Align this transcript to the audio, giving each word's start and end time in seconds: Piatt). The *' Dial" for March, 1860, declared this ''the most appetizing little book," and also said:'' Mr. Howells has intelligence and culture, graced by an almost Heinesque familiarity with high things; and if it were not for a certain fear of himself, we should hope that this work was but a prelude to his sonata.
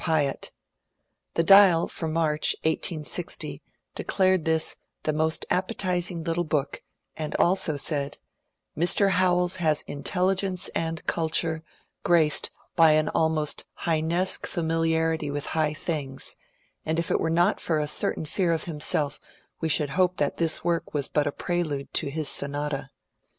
Piatt). 0.03 0.51
The 1.35 1.43
*' 1.43 1.43
Dial" 1.55 1.87
for 1.87 2.07
March, 2.07 2.55
1860, 2.63 3.61
declared 3.93 4.45
this 4.45 4.75
''the 5.03 5.13
most 5.13 5.45
appetizing 5.51 6.23
little 6.23 6.43
book," 6.43 6.81
and 7.15 7.35
also 7.35 7.77
said:'' 7.77 8.17
Mr. 8.75 9.11
Howells 9.11 9.57
has 9.57 9.83
intelligence 9.83 10.69
and 10.69 11.05
culture, 11.05 11.61
graced 12.01 12.49
by 12.75 12.93
an 12.93 13.09
almost 13.09 13.65
Heinesque 13.85 14.47
familiarity 14.47 15.29
with 15.29 15.45
high 15.53 15.75
things; 15.75 16.35
and 16.83 16.97
if 16.97 17.11
it 17.11 17.19
were 17.19 17.29
not 17.29 17.61
for 17.61 17.77
a 17.77 17.85
certain 17.85 18.25
fear 18.25 18.53
of 18.53 18.63
himself, 18.63 19.19
we 19.59 19.69
should 19.69 19.91
hope 19.91 20.17
that 20.17 20.37
this 20.37 20.63
work 20.63 20.95
was 20.95 21.09
but 21.09 21.27
a 21.27 21.31
prelude 21.31 21.93
to 21.93 22.09
his 22.09 22.27
sonata. 22.27 22.89